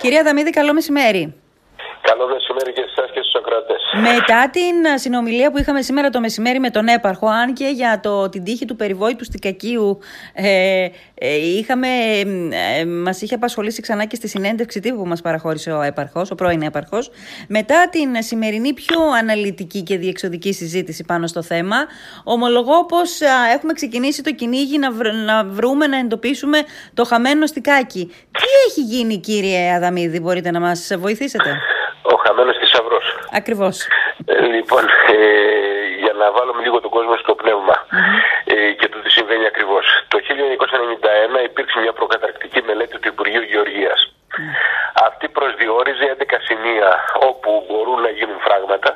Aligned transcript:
Κυρία 0.00 0.22
Δαμίδη, 0.22 0.50
καλό 0.50 0.72
μεσημέρι. 0.72 1.34
Καλό 2.00 2.26
μεσημέρι 2.28 2.72
και 2.72 2.80
σε 2.80 2.92
εσάς 2.96 3.10
και 3.14 3.20
στους 3.22 3.34
ακροατές. 3.34 3.80
Μετά 4.12 4.50
την 4.50 4.98
συνομιλία 4.98 5.50
που 5.50 5.58
είχαμε 5.58 5.82
σήμερα 5.82 6.10
το 6.10 6.20
μεσημέρι 6.20 6.60
με 6.60 6.70
τον 6.70 6.86
έπαρχο, 6.86 7.26
αν 7.26 7.52
και 7.52 7.66
για 7.66 8.00
το, 8.02 8.28
την 8.28 8.44
τύχη 8.44 8.64
του 8.64 8.76
περιβόητου 8.76 9.24
Στικακίου 9.24 9.98
ε, 10.32 10.88
ε, 11.14 11.36
είχαμε, 11.36 11.88
ε, 12.78 12.84
μας 12.84 13.22
είχε 13.22 13.34
απασχολήσει 13.34 13.82
ξανά 13.82 14.04
και 14.04 14.16
στη 14.16 14.28
συνέντευξη 14.28 14.80
τύπου 14.80 14.96
που 14.96 15.06
μας 15.06 15.20
παραχώρησε 15.20 15.72
ο 15.72 15.82
έπαρχος, 15.82 16.30
ο 16.30 16.34
πρώην 16.34 16.62
έπαρχος. 16.62 17.10
Μετά 17.48 17.88
την 17.88 18.22
σημερινή 18.22 18.72
πιο 18.72 19.00
αναλυτική 19.18 19.82
και 19.82 19.98
διεξοδική 19.98 20.52
συζήτηση 20.52 21.04
πάνω 21.04 21.26
στο 21.26 21.42
θέμα, 21.42 21.76
ομολογώ 22.24 22.84
πως 22.84 23.20
έχουμε 23.54 23.72
ξεκινήσει 23.72 24.22
το 24.22 24.32
κυνήγι 24.32 24.78
να, 24.78 24.90
να 25.12 25.44
βρούμε, 25.44 25.86
να 25.86 25.98
εντοπίσουμε 25.98 26.58
το 26.94 27.04
χαμένο 27.04 27.46
Στικάκι. 27.46 28.10
Τι 28.50 28.56
έχει 28.68 28.82
γίνει 28.94 29.16
κύριε 29.28 29.60
Αδαμίδη, 29.76 30.18
μπορείτε 30.20 30.50
να 30.56 30.60
μας 30.66 30.80
βοηθήσετε; 31.04 31.50
Ο 32.12 32.14
χαμένος 32.24 32.56
θησαυρό. 32.60 32.98
Ακριβώς. 33.40 33.76
Ε, 34.24 34.46
λοιπόν, 34.54 34.84
ε, 35.14 35.16
για 36.02 36.12
να 36.20 36.26
βάλουμε 36.36 36.60
λίγο 36.66 36.80
τον 36.84 36.90
κόσμο 36.96 37.16
στο 37.24 37.34
πνευμα 37.40 37.76
ε, 38.44 38.54
και 38.78 38.88
το 38.92 38.96
τι 39.02 39.10
συμβαίνει 39.16 39.46
ακριβώς. 39.52 39.84
Το 40.08 40.18
1991 41.38 41.44
υπήρξε 41.50 41.76
μια 41.84 41.92
προκαταρκτική 41.92 42.60
μελέτη 42.68 42.96
του 42.98 43.08
Υπουργείου 43.14 43.44
Γεωργίας. 43.52 44.00
Αυτή 45.08 45.26
προσδιορίζει 45.28 46.04
11 46.18 46.24
σημεία 46.48 46.90
όπου 47.30 47.50
μπορούν 47.66 48.00
να 48.06 48.10
γίνουν 48.18 48.38
φράγματα, 48.46 48.90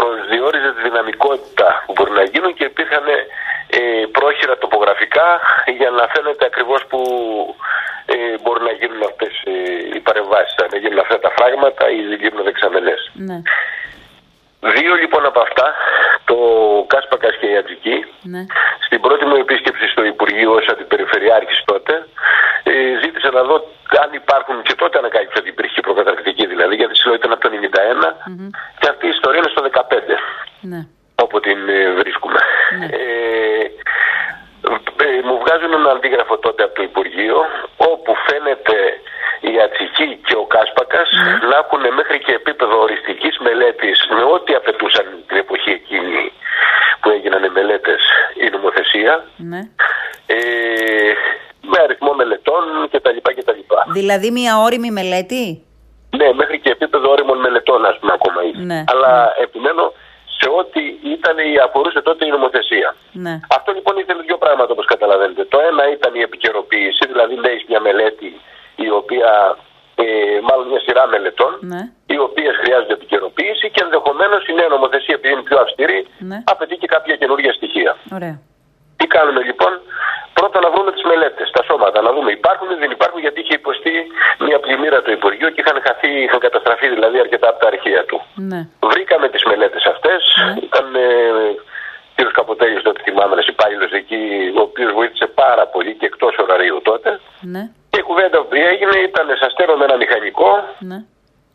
προσδιορίζει 0.00 0.70
τη 0.76 0.82
δυναμικότητα 0.88 1.66
που 1.84 1.92
μπορεί 1.96 2.12
να 2.20 2.24
γίνουν 2.32 2.54
και 2.58 2.64
υπήρχαν 2.64 3.06
ε, 3.78 4.06
πρόχειρα 4.16 4.58
τοπογραφικά 4.58 5.28
για 5.78 5.90
να 5.90 6.04
φαίνεται 6.12 6.44
ακριβώς 6.50 6.80
που 6.90 7.00
ε, 8.06 8.16
μπορούν 8.42 8.64
να 8.64 8.72
γίνουν 8.72 9.02
αυτές 9.10 9.32
ε, 9.44 9.52
οι 9.94 10.00
παρεμβάσεις, 10.00 10.54
να 10.72 10.78
γίνουν 10.78 10.98
αυτά 10.98 11.18
τα 11.18 11.30
φράγματα 11.36 11.90
ή 11.90 12.00
γίνουν 12.22 12.42
δεξαμενές. 12.44 13.12
Ναι. 13.32 13.40
Δύο 14.76 14.94
λοιπόν 15.02 15.22
από 15.26 15.40
αυτά, 15.40 15.66
το 16.24 16.36
Κάσπακας 16.86 17.36
και 17.40 17.46
η 17.46 17.56
Ατζική, 17.56 17.96
ναι. 18.22 18.42
στην 18.86 19.00
πρώτη 19.00 19.24
μου 19.24 19.36
επίσκεψη 19.44 19.86
στο 19.94 20.02
Υπουργείο 20.04 20.50
ως 20.52 20.66
αντιπεριφερειάρχης 20.72 21.62
τότε, 21.64 21.92
ε, 22.62 22.72
ζήτησα 23.02 23.30
να 23.30 23.42
δω 23.42 23.56
αν 24.04 24.10
υπάρχουν 24.12 24.62
και 24.62 24.74
τότε 24.74 24.98
ανακάλυψα 24.98 25.38
ότι 25.38 25.48
υπήρχε 25.48 25.80
προκαταρκτική 25.80 26.46
δηλαδή, 26.46 26.74
γιατί 26.74 26.92
η 26.92 27.12
ήταν 27.14 27.32
από 27.32 27.42
το 27.44 27.50
1991 27.52 28.14
και 28.78 28.88
αυτή 28.92 29.06
η 29.06 29.12
ιστορία 29.16 29.38
είναι 29.40 29.52
στο 29.54 29.62
2015. 29.62 30.16
Ναι. 30.60 30.80
Όπου 31.22 31.40
την 31.40 31.68
ε, 31.68 31.90
βρίσκουμε. 32.00 32.40
Ναι. 32.78 32.86
Ε, 32.86 33.64
ε, 35.04 35.22
μου 35.26 35.38
βγάζουν 35.42 35.72
ένα 35.72 35.90
αντίγραφο 35.90 36.38
τότε 36.38 36.62
από 36.62 36.74
το 36.74 36.82
Υπουργείο 36.82 37.36
όπου 37.76 38.12
φαίνεται 38.26 38.76
η 39.40 39.60
Ατσική 39.64 40.08
και 40.26 40.36
ο 40.42 40.44
Κάσπακας 40.54 41.08
Ναι. 41.10 41.48
να 41.48 41.56
έχουν 41.62 41.94
μέχρι 41.94 42.18
και 42.24 42.32
επίπεδο 42.32 42.76
οριστικής 42.80 43.38
μελέτης 43.38 43.98
με 44.16 44.22
ό,τι 44.34 44.54
απαιτούσαν 44.54 45.06
την 45.26 45.36
εποχή 45.36 45.70
εκείνη 45.70 46.32
που 47.00 47.10
έγιναν 47.10 47.44
οι 47.44 47.48
μελέτες 47.48 48.02
η 48.44 48.48
νομοθεσία 48.50 49.24
ναι. 49.36 49.60
ε, 50.26 50.36
με 51.70 51.78
αριθμό 51.84 52.12
μελετών 52.14 52.62
κτλ. 52.92 53.18
κτλ. 53.36 53.60
Δηλαδή 54.02 54.28
μια 54.38 54.52
όρημη 54.66 54.90
μελέτη; 54.98 55.44
Ναι, 56.20 56.28
μέχρι 56.40 56.56
και 56.62 56.70
επίπεδο 56.76 57.06
όριμων 57.14 57.38
μελετών, 57.44 57.80
ας 57.90 57.96
πούμε, 57.98 58.12
ακόμα 58.18 58.40
είναι. 58.46 58.62
Ναι. 58.72 58.80
Αλλά 58.92 59.12
επιμένω 59.44 59.84
σε 60.38 60.46
ό,τι 60.60 60.82
ήταν 61.16 61.36
η 61.50 61.50
αφορούσε 61.66 62.00
τότε 62.08 62.22
η 62.28 62.30
νομοθεσία. 62.36 62.88
Ναι. 63.24 63.34
Αυτό 63.56 63.70
λοιπόν 63.76 63.94
ήθελε 64.02 64.22
δύο 64.28 64.38
πράγματα 64.44 64.70
όπως 64.76 64.86
καταλαβαίνετε. 64.92 65.42
Το 65.54 65.58
ένα 65.70 65.82
ήταν 65.96 66.12
η 66.20 66.22
επικαιροποίηση, 66.28 67.02
δηλαδή 67.10 67.34
λέει 67.44 67.56
μια 67.70 67.80
μελέτη 67.86 68.30
η 68.86 68.88
οποία, 69.00 69.30
ε, 70.02 70.04
μάλλον 70.48 70.64
μια 70.72 70.80
σειρά 70.86 71.04
μελετών, 71.14 71.52
Ναι. 71.72 71.82
οι 72.14 72.18
οποίες 72.28 72.54
χρειάζονται 72.62 72.96
επικαιροποίηση 73.00 73.66
και 73.74 73.80
ενδεχομένως 73.86 74.42
η 74.50 74.52
νέα 74.58 74.68
νομοθεσία, 74.76 75.14
επειδή 75.18 75.32
είναι 75.34 75.46
πιο 75.50 75.58
αυστηρή, 75.64 76.00
Ναι. 76.30 76.38
απαιτεί 76.52 76.74
και 76.82 76.88
κάποια 76.94 77.14
καινούργια 77.20 77.52
στοιχεία. 77.58 77.92
Ωραία. 78.18 78.36
Τι 78.98 79.06
κάνουμε 79.16 79.40
λοιπόν, 79.50 79.72
πρώτα 80.32 80.58
να 80.60 80.70
βρούμε 80.70 80.92
τις 80.92 81.02
μελέτες, 81.10 81.50
τα 81.50 81.62
σώματα, 81.68 81.98
να 82.02 82.12
δούμε 82.12 82.30
υπάρχουν 82.30 82.70
ή 82.70 82.74
δεν 82.74 82.90
υπάρχουν, 82.90 83.20
γιατί 83.20 83.40
είχε 83.40 83.54
υποστεί 83.54 83.94
μια 84.38 84.58
πλημμύρα 84.64 85.02
το 85.02 85.10
Υπουργείο 85.18 85.48
και 85.50 85.60
είχαν 85.64 85.78
χαθεί, 85.86 86.12
είχαν 86.22 86.40
καταστραφεί 86.40 86.88
δηλαδή 86.88 87.18
αρκετά 87.18 87.48
από 87.48 87.58
τα 87.62 87.66
αρχεία 87.66 88.04
του. 88.04 88.22
Ναι. 88.34 88.60
Βρήκαμε 88.92 89.28
τις 89.28 89.44
μελέτες 89.44 89.84
αυτές. 89.84 90.20
Ήταν 90.62 90.94
ε, 90.94 91.08
κ. 92.14 92.32
Καποτέλη, 92.32 92.82
τότε 92.82 93.00
θυμάμαι, 93.02 93.32
ένας 93.32 93.46
υπάλληλος 93.46 93.90
εκεί, 93.92 94.52
ο 94.58 94.60
οποίος 94.60 94.92
βοήθησε 94.92 95.26
πάρα 95.26 95.66
πολύ 95.66 95.94
και 95.94 96.06
εκτός 96.06 96.36
ωραρίου 96.42 96.80
τότε. 96.82 97.20
Ναι. 97.40 97.62
Και 97.90 97.98
η 98.00 98.02
κουβέντα 98.02 98.38
που 98.42 98.54
έγινε 98.54 98.96
ήταν 99.08 99.26
σα 99.40 99.48
στέλνω 99.50 99.74
με 99.76 99.84
ένα 99.84 99.96
μηχανικό 99.96 100.50
Ναι. 100.78 100.98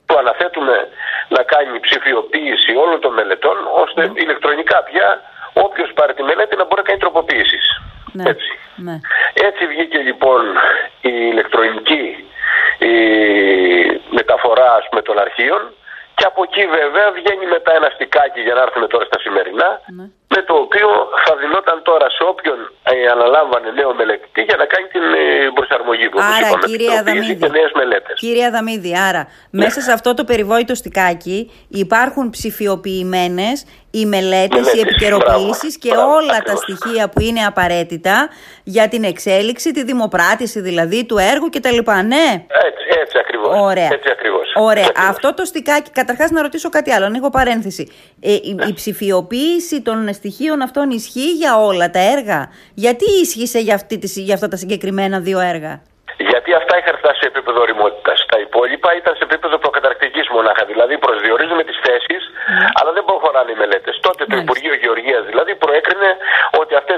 που 0.05 0.15
αναθέτουμε 0.17 0.75
να 1.35 1.41
κάνει 1.43 1.79
ψηφιοποίηση 1.79 2.71
όλων 2.83 2.99
των 3.01 3.13
μελετών, 3.13 3.57
ώστε 3.83 4.11
ηλεκτρονικά 4.13 4.83
πια 4.83 5.21
όποιος 5.53 5.89
πάρει 5.93 6.13
τη 6.13 6.23
μελέτη 6.23 6.55
να 6.55 6.63
μπορεί 6.63 6.81
να 6.81 6.87
κάνει 6.87 6.99
τροποποίησης. 6.99 7.65
Ναι. 8.11 8.23
Έτσι. 8.29 8.51
Ναι. 8.77 8.99
Έτσι 9.33 9.67
βγήκε 9.67 9.97
λοιπόν 9.97 10.41
η 11.01 11.11
ηλεκτρονική 11.31 12.25
η 12.79 12.93
μεταφορά 14.09 14.73
ας 14.73 14.85
πούμε, 14.89 15.01
των 15.01 15.19
αρχείων 15.19 15.61
και 16.15 16.25
από 16.25 16.43
εκεί 16.43 16.65
βέβαια 16.67 17.11
βγαίνει 17.11 17.45
μετά 17.45 17.75
ένα 17.75 17.89
στικάκι 17.93 18.41
για 18.41 18.53
να 18.53 18.61
έρθουμε 18.61 18.87
τώρα 18.87 19.05
στα 19.05 19.19
σημερινά 19.19 19.81
Ναι. 19.97 20.05
με 20.35 20.41
το 20.41 20.53
οποίο 20.53 21.09
θα 21.25 21.35
δινόταν 21.35 21.81
τώρα 21.83 22.09
σε 22.09 22.23
όποιον 22.23 22.59
ε, 22.59 22.67
αναλάμβανε 23.15 23.69
νέο 23.79 23.91
μελετητή 23.99 24.41
για 24.41 24.57
να 24.61 24.65
κάνει 24.65 24.87
την 24.95 25.01
ε, 25.01 25.23
προσαρμογή 25.57 26.05
που 26.09 26.17
όπως 26.21 26.35
Άρα, 26.37 26.47
είπαμε, 26.47 26.65
κύριε 26.65 26.87
επικαιροποίηση 26.87 27.19
Αδαμίδη. 27.19 27.41
και 27.43 27.49
νέες 27.57 27.71
μελέτες. 27.79 28.15
Κύριε 28.23 28.45
Αδαμίδη, 28.45 28.91
άρα 29.09 29.23
μέσα 29.61 29.79
σε 29.81 29.91
αυτό 29.97 30.09
το 30.13 30.23
περιβόητο 30.23 30.73
στικάκι 30.75 31.39
υπάρχουν 31.83 32.25
ψηφιοποιημένες 32.29 33.57
οι 33.91 34.05
μελέτες, 34.05 34.59
οι 34.59 34.63
Μελέτες, 34.63 34.81
επικαιροποιήσεις 34.81 35.77
μπράβο, 35.77 35.83
και 35.83 35.89
μπράβο, 35.93 36.15
όλα 36.15 36.27
τα 36.27 36.53
ακριβώς. 36.53 36.61
στοιχεία 36.61 37.09
που 37.09 37.19
είναι 37.21 37.41
απαραίτητα 37.51 38.29
για 38.63 38.87
την 38.87 39.03
εξέλιξη, 39.03 39.71
τη 39.71 39.83
δημοπράτηση 39.83 40.59
δηλαδή 40.59 41.05
του 41.05 41.17
έργου 41.17 41.49
κτλ. 41.49 41.79
Ναι. 42.13 42.27
Έτσι, 42.69 42.85
έτσι 43.01 43.17
ακριβώς. 43.19 43.61
Ωραία. 43.61 43.89
Έτσι 43.91 44.09
ακριβώς. 44.11 44.47
Ωραία. 44.55 44.83
Έτσι 44.83 44.91
ακριβώς. 44.95 45.09
Αυτό 45.09 45.33
το 45.33 45.45
στικάκι, 45.45 45.91
καταρχάς 45.91 46.31
να 46.31 46.41
ρωτήσω 46.41 46.69
κάτι 46.69 46.91
άλλο, 46.91 47.05
ανοίγω 47.05 47.29
παρένθεση. 47.29 47.91
Ε, 48.21 48.31
η, 48.33 48.55
η 48.67 48.73
ψηφιοποίηση 48.73 49.81
των 49.81 50.13
στοιχείων 50.13 50.61
αυτών 50.61 50.89
ισχύει 50.89 51.31
για 51.31 51.57
όλα 51.57 51.89
τα 51.89 51.99
έργα; 51.99 52.49
Γιατί 52.85 53.05
ίσχυσε 53.23 53.59
για, 53.67 53.75
αυτή, 53.79 53.95
τη- 54.01 54.21
για 54.27 54.35
αυτά 54.37 54.47
τα 54.53 54.57
συγκεκριμένα 54.63 55.17
δύο 55.27 55.39
έργα; 55.53 55.73
Γιατί 56.31 56.49
αυτά 56.61 56.73
είχαν 56.79 56.95
φτάσει 57.01 57.19
σε 57.23 57.27
επίπεδο 57.33 57.59
οριμότητας. 57.65 58.17
Τα 58.33 58.37
υπόλοιπα 58.47 58.89
ήταν 59.01 59.13
σε 59.19 59.23
επίπεδο 59.29 59.55
προκαταρκτικής 59.65 60.25
μονάχα. 60.35 60.63
Δηλαδή 60.71 60.93
προσδιορίζουμε 61.05 61.63
τις 61.69 61.77
θέσεις, 61.87 62.21
αλλά 62.79 62.91
δεν 62.97 63.03
προχωράνε 63.09 63.51
οι 63.53 63.57
μελέτες. 63.63 63.95
Τότε 64.07 64.21
το 64.21 64.25
Μάλιστα. 64.29 64.43
Υπουργείο 64.45 64.73
Γεωργίας 64.83 65.21
δηλαδή 65.31 65.51
προέκρινε 65.63 66.09
ότι 66.61 66.73
αυτές 66.81 66.97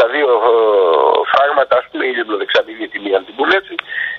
τα 0.00 0.06
δύο 0.14 0.28
ε, 0.50 0.52
φράγματα, 1.32 1.74
ας 1.80 1.86
πούμε, 1.90 2.04
η 2.10 2.12
λιμνοδεξαμενή 2.18 2.86
τη 2.92 2.98
μία 3.04 3.18
την 3.26 3.34
πουλ, 3.38 3.50
έτσι, 3.60 3.74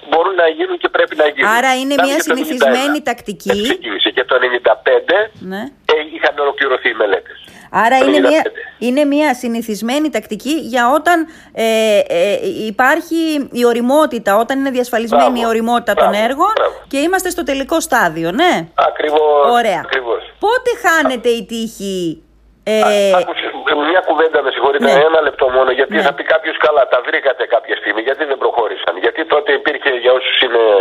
μπορούν 0.10 0.36
να 0.44 0.48
γίνουν 0.58 0.78
και 0.84 0.90
πρέπει 0.96 1.16
να 1.22 1.28
γίνουν. 1.34 1.50
Άρα 1.58 1.72
είναι 1.82 1.94
Ήταν 1.98 2.06
μια 2.08 2.18
και 2.18 2.24
το 2.24 2.28
συνηθισμένη 2.30 2.98
91. 3.04 3.08
τακτική. 3.10 3.50
Έτσι 3.54 3.64
ξεκίνησε. 3.70 4.10
Και 4.18 4.24
το 4.30 4.36
95 4.42 5.18
Ναι. 5.52 5.62
ε, 5.94 5.96
είχαν 6.16 6.34
ολοκληρωθεί 6.46 6.88
οι 6.94 6.98
μελέτες. 7.02 7.39
Άρα 7.72 7.98
Το 8.00 8.06
είναι 8.06 8.20
μια, 8.20 8.42
95. 8.46 8.48
είναι 8.80 9.06
μια 9.06 9.34
συνηθισμένη 9.34 10.10
τακτική 10.10 10.52
για 10.52 10.92
όταν 10.94 11.28
ε, 11.54 12.00
ε, 12.08 12.38
υπάρχει 12.68 13.50
η 13.52 13.66
οριμότητα, 13.66 14.36
όταν 14.38 14.60
είναι 14.60 14.70
διασφαλισμένη 14.70 15.24
Μπράβο, 15.32 15.42
η 15.42 15.46
οριμότητα 15.46 15.94
μπράβο, 15.96 16.12
των 16.12 16.22
έργων 16.24 16.52
μπράβο. 16.56 16.74
και 16.88 16.98
είμαστε 16.98 17.30
στο 17.30 17.44
τελικό 17.44 17.80
στάδιο, 17.80 18.32
ναι; 18.32 18.54
Ακριβώς. 18.88 19.52
Ωραία. 19.60 19.82
Ακριβώς. 19.86 20.22
Πότε 20.40 20.70
χάνεται 20.86 21.30
η 21.30 21.46
τύχη. 21.46 22.24
Ε, 22.64 22.80
Άκουσε, 23.22 23.46
μια 23.92 24.02
κουβέντα 24.10 24.40
με 24.46 24.50
συγχωρείτε, 24.56 24.84
Ναι. 24.86 25.04
ένα 25.10 25.20
λεπτό 25.28 25.46
μόνο, 25.58 25.70
γιατί 25.80 25.96
Ναι. 25.96 26.02
θα 26.08 26.14
πει 26.18 26.24
κάποιος 26.34 26.58
καλά, 26.66 26.84
τα 26.94 27.00
βρήκατε 27.08 27.44
κάποια 27.56 27.76
στιγμή, 27.82 28.02
γιατί 28.08 28.24
δεν 28.32 28.38
προχώρησαν. 28.44 28.94
Γιατί 29.06 29.22
τότε 29.34 29.50
υπήρχε, 29.60 29.90
για 30.04 30.12
όσους 30.20 30.36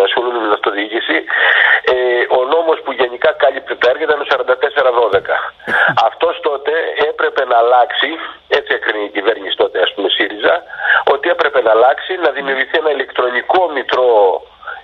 ασχολούνται 0.06 0.38
με 0.42 0.44
την 0.48 0.54
αυτοδιοίκηση, 0.58 1.16
ε, 1.92 1.94
ο 2.38 2.40
νόμος 2.54 2.78
που 2.84 2.90
γενικά 3.00 3.30
κάλυπτε 3.42 3.74
τα 3.82 3.86
έργα 3.92 4.04
ήταν 4.08 4.18
ο 4.24 4.26
4412. 4.32 5.34
Αυτό 7.38 7.46
τότε 7.46 7.46
έπρεπε 7.46 7.54
να 7.54 7.58
αλλάξει, 7.58 8.08
έτσι 8.48 8.74
έκρινε 8.74 9.04
η 9.04 9.08
κυβέρνηση 9.08 9.56
τότε, 9.56 9.80
ας 9.82 9.94
πούμε, 9.94 10.08
ΣΥΡΙΖΑ, 10.08 10.62
ότι 11.14 11.28
έπρεπε 11.28 11.62
να 11.62 11.70
αλλάξει, 11.70 12.12
να 12.24 12.30
δημιουργηθεί 12.30 12.78
ένα 12.78 12.90
ηλεκτρονικό 12.90 13.70
μητρό 13.76 14.08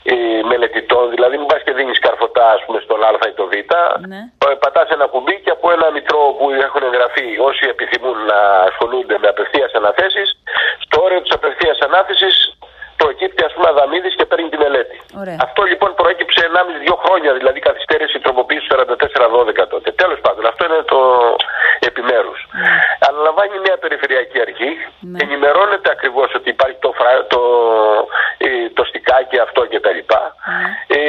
ε, 0.03 0.15
μελετητών, 0.51 1.11
δηλαδή 1.11 1.37
μην 1.39 1.47
πας 1.47 1.63
και 1.63 1.73
δίνεις 1.73 1.99
καρφωτά 1.99 2.51
ας 2.51 2.65
πούμε, 2.65 2.81
στον 2.81 3.05
Α 3.05 3.11
ή 3.29 3.33
το 3.33 3.47
Β, 3.47 3.53
Ναι. 4.09 4.21
ε, 4.51 4.55
πατάς 4.65 4.89
ένα 4.91 5.07
κουμπί 5.07 5.41
και 5.45 5.51
από 5.51 5.71
ένα 5.71 5.91
μητρό 5.91 6.21
που 6.39 6.51
έχουν 6.51 6.83
εγγραφεί 6.83 7.39
όσοι 7.49 7.65
επιθυμούν 7.69 8.19
να 8.25 8.39
ασχολούνται 8.69 9.17
με 9.19 9.29
απευθείας 9.29 9.73
αναθέσεις, 9.73 10.29
στο 10.85 11.03
όριο 11.03 11.21
της 11.23 11.33
απευθείας 11.33 11.79
ανάθεσης 11.79 12.35
προκύπτει 12.97 13.45
ας 13.45 13.53
πούμε 13.55 13.69
αδαμίδης 13.69 14.15
και 14.19 14.25
παίρνει 14.25 14.49
τη 14.49 14.59
μελέτη. 14.65 14.97
Ωραία. 15.23 15.37
Αυτό 15.47 15.63
λοιπόν 15.71 15.95
προέκυψε 15.95 16.41
1,5-2 16.53 16.97
χρόνια, 17.05 17.33
δηλαδή 17.39 17.59
καθυστέρηση 17.61 18.19
τροποποίηση 18.19 18.67
του 18.69 18.75
44-12 19.63 19.67
τότε. 19.75 19.89
Τέλος 20.03 20.21
πάντων, 20.25 20.47
αυτό 20.47 20.65
είναι 20.69 20.83
το 20.95 21.01
επιμέρους. 21.89 22.39
Αναλαμβάνει 23.09 23.59
μια 23.65 23.77
περιφερειακή 24.45 24.49
αρχή, 24.49 24.71
Ναι. 25.11 25.19
ενημερώνεται 25.25 25.91
ακριβώς 25.97 26.35
ότι 26.35 26.49
υπάρχει 26.57 26.77
το, 26.85 26.91
φρα... 26.99 27.27
το, 27.27 27.41
ε, 28.39 28.49
το 28.77 28.83
στικάκι 28.85 29.39
αυτό 29.39 29.61
κτλ. 29.73 30.01
Ε, 30.87 31.01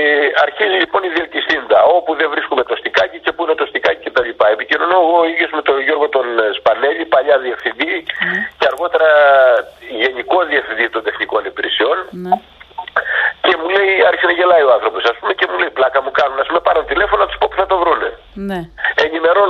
εγώ 5.15 5.25
ίδιος 5.33 5.51
με 5.57 5.61
τον 5.61 5.81
Γιώργο 5.85 6.09
τον 6.09 6.25
Σπανέλη, 6.57 7.05
παλιά 7.05 7.37
διευθυντή 7.45 7.93
Ναι. 7.95 8.49
και 8.57 8.65
αργότερα 8.71 9.09
γενικό 10.01 10.37
διευθυντή 10.51 10.89
των 10.89 11.03
τεχνικών 11.03 11.45
υπηρεσιών. 11.45 11.97
Ναι. 12.09 12.33
Και 13.45 13.55
μου 13.59 13.69
λέει, 13.75 13.91
άρχισε 14.09 14.25
να 14.25 14.35
γελάει 14.39 14.63
ο 14.69 14.71
άνθρωπο, 14.77 14.97
α 15.11 15.13
πούμε, 15.19 15.33
και 15.39 15.45
μου 15.49 15.57
λέει: 15.61 15.69
Πλάκα 15.69 15.99
μου 16.03 16.11
κάνουν, 16.19 16.37
α 16.43 16.45
με 16.55 16.59
πάρουν 16.67 16.85
τηλέφωνο 16.85 17.19
να 17.23 17.29
του 17.29 17.37
πω 17.37 17.47
που 17.49 17.55
θα 17.61 17.65
το 17.71 17.77
βρούνε. 17.81 18.09
Ναι. 18.49 18.59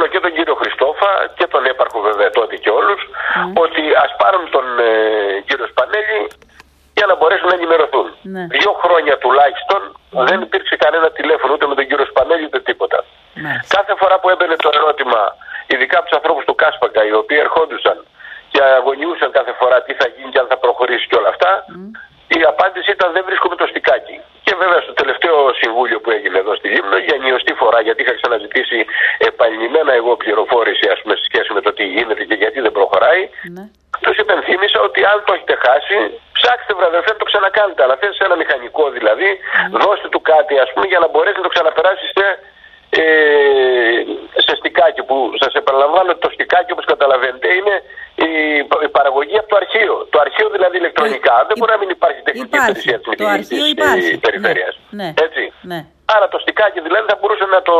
Ενημερώνω 0.06 0.14
και 0.14 0.20
τον 0.26 0.34
κύριο 0.38 0.56
Χριστόφα 0.62 1.12
και 1.38 1.48
τον 1.54 1.66
έπαρχο 1.72 2.00
βέβαια 2.10 2.30
τότε 2.30 2.56
και 2.64 2.72
όλους 2.80 3.02
ότι 3.64 3.82
ας 4.04 4.12
πάρουν 4.22 4.46
τον 4.56 4.66
ε, 4.80 4.92
κύριο 5.48 5.68
Σπανέλη 5.74 6.20
για 6.98 7.06
να 7.10 7.16
μπορέσουν 7.16 7.48
να 7.52 7.56
ενημερωθούν. 7.60 8.08
Ναι. 8.34 8.44
Δύο 8.58 8.72
χρόνια 8.84 9.16
τουλάχιστον 9.24 9.82
δεν 10.30 10.40
υπήρξε 10.48 10.76
κανένα 10.84 11.08
τηλέφωνο 11.20 11.52
ούτε 11.54 11.66
με 11.72 11.76
τον 11.80 11.86
κύριο 11.90 12.06
Σπανέλη 12.12 12.46
ούτε 12.50 12.60
τίποτα. 12.70 13.00
Μάλιστα. 13.44 13.76
Κάθε 13.76 13.94
φορά 14.00 14.16
που 14.20 14.28
έμπαινε 14.34 14.56
το 14.66 14.70
ερώτημα, 14.80 15.22
ειδικά 15.72 15.96
από 16.00 16.08
τους 16.08 16.18
ανθρώπους 16.20 16.44
του 16.48 16.56
Κάσπακα, 16.62 17.02
οι 17.08 17.14
οποίοι 17.22 17.40
ερχόντουσαν 17.46 17.98
και 18.52 18.62
αγωνιούσαν 18.80 19.30
κάθε 19.38 19.54
φορά 19.60 19.78
τι 19.86 19.94
θα 20.00 20.08
γίνει 20.16 20.30
και 20.34 20.40
αν 20.44 20.48
θα 20.52 20.58
προχωρήσει 20.64 21.06
και 21.10 21.18
όλα 21.20 21.30
αυτά, 21.36 21.52
η 22.28 22.42
απάντηση 22.54 22.90
ήταν 22.98 23.10
δεν 23.16 23.24
βρίσκουμε 23.28 23.56
το 23.62 23.66
στικάκι. 23.72 24.18
Και 24.46 24.54
βέβαια 24.62 24.82
στο 24.86 24.94
τελευταίο 25.02 25.38
συμβούλιο 25.62 26.00
που 26.02 26.12
έγινε 26.12 26.38
εδώ 26.44 26.54
στη 26.56 26.68
Λίμνο, 26.74 26.98
για 27.08 27.18
νιωστή 27.24 27.54
φορά, 27.62 27.80
γιατί 27.88 28.00
είχα 28.04 28.16
ξαναζητήσει 28.20 28.78
επανειλημμένα 29.34 29.92
εγώ 30.00 30.12
πληροφόρηση 30.24 30.86
ας 30.94 31.00
πούμε, 31.02 31.16
σε 31.20 31.24
σχέση 31.30 31.50
με 31.54 31.62
το 31.66 31.72
τι 31.78 31.84
γίνεται 31.94 32.24
και 32.30 32.38
γιατί 32.44 32.60
δεν 32.66 32.72
προχωράει, 32.78 33.22
Ναι. 33.56 33.64
τους 34.06 34.18
υπενθύμησα 34.24 34.80
ότι 34.88 35.00
αν 35.12 35.18
το 35.26 35.32
έχετε 35.36 35.56
χάσει, 35.66 35.98
ψάξτε 36.38 36.74
βραδερφέ 36.80 37.12
να 37.16 37.20
το 37.22 37.28
ξανακάνετε. 37.32 37.82
Αλλά 37.84 37.96
θες 38.02 38.18
ένα 38.28 38.36
μηχανικό 38.42 38.84
δηλαδή, 38.98 39.30
δώστε 39.84 40.08
του 40.14 40.22
κάτι 40.32 40.54
ας 40.66 40.70
πούμε 40.74 40.86
για 40.92 41.00
να 41.04 41.08
μπορέσει 41.12 41.38
να 41.42 41.46
το 41.48 41.52
ξαναπεράσεις 41.56 42.10
σε, 42.18 42.26
ε, 43.02 43.04
σε 44.46 44.54
στικάκι. 44.60 45.02
Που 45.10 45.16
σας 45.42 45.54
επαναλαμβάνω 45.62 46.10
ότι 46.12 46.22
το 46.26 46.32
στικάκι 46.36 46.72
όπως 46.72 46.86
καταλαβαίνετε 46.94 47.48
είναι 47.58 47.76
η, 48.30 48.34
η 48.88 48.90
παραγωγή 48.98 49.38
από 49.42 49.50
το 49.54 49.58
αρχείο. 49.62 49.94
Το 50.14 50.18
αρχείο 50.26 50.48
δηλαδή 50.56 50.76
ηλεκτρονικά. 50.82 51.34
Ε, 51.42 51.46
δεν 51.50 51.56
μπορεί 51.58 51.72
να 51.76 51.80
μην 51.84 51.90
υπάρχει 51.98 52.20
τεχνική 52.28 52.48
υπάρχει. 52.52 52.70
υπηρεσία 52.70 52.98
της 53.04 53.08
Το 53.22 53.26
αρχείο 53.38 53.66
υπάρχει. 53.76 54.12
περιφέρειας. 54.26 54.74
Ναι. 55.00 55.08
Έτσι. 55.28 55.44
Ναι. 55.72 55.80
Άρα 56.16 56.28
το 56.34 56.38
στικάκι 56.44 56.80
δηλαδή 56.88 57.06
θα 57.12 57.18
μπορούσαν 57.20 57.50
να 57.58 57.62
το 57.70 57.76